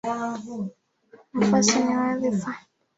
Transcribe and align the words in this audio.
Nafasi 1.37 1.77
ni 1.85 1.93
wadhifa 1.99 2.51